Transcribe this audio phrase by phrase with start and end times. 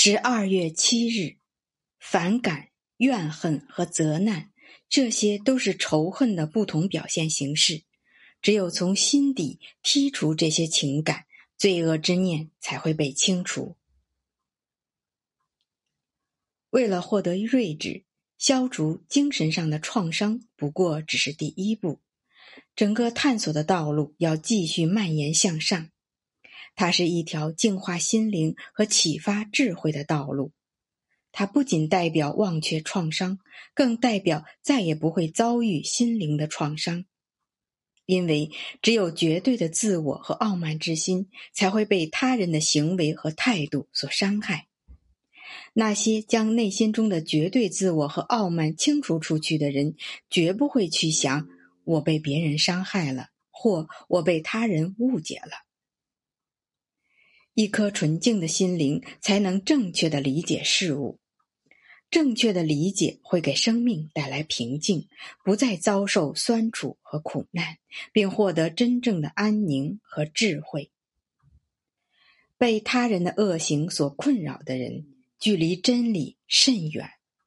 [0.00, 1.38] 十二月七日，
[1.98, 4.52] 反感、怨恨和责难，
[4.88, 7.82] 这些都是仇恨的不同表现形式。
[8.40, 11.26] 只有从心底剔除这些情感，
[11.56, 13.74] 罪恶之念才会被清除。
[16.70, 18.04] 为了获得睿智，
[18.38, 21.98] 消除精神上的创伤，不过只是第一步。
[22.76, 25.90] 整个探索的道路要继续蔓延向上。
[26.78, 30.52] 它是一条净化心灵和启发智慧的道路。
[31.32, 33.40] 它不仅代表忘却创伤，
[33.74, 37.04] 更代表再也不会遭遇心灵的创伤。
[38.06, 44.68] 因为只有绝对的自我和傲慢之心，才会被他人的行为和态度所伤害。
[45.72, 49.96] 那些将内心中的绝对自我和傲慢清除出去的人，
[50.30, 51.48] 绝不会去想
[51.82, 55.66] 我被别人伤害了，或我被他人误解了。
[57.58, 61.18] 一颗纯净的心灵才能正确的理解事物，
[62.08, 65.08] 正确的理解会给生命带来平静，
[65.42, 67.78] 不再遭受酸楚和苦难，
[68.12, 70.92] 并获得真正的安宁和智慧。
[72.56, 75.06] 被他人的恶行所困扰的人，
[75.40, 77.10] 距离真理甚远。